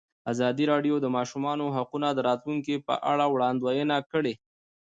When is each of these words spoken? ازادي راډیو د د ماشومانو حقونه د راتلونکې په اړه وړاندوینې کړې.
ازادي 0.31 0.63
راډیو 0.71 0.95
د 0.99 1.01
د 1.03 1.07
ماشومانو 1.17 1.65
حقونه 1.75 2.07
د 2.13 2.19
راتلونکې 2.29 2.75
په 2.87 2.93
اړه 3.11 3.25
وړاندوینې 3.33 3.99
کړې. 4.11 4.33